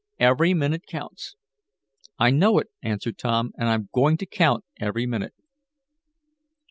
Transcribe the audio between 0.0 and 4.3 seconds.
Every minute counts." "I know it," answered Tom, "and I'm going to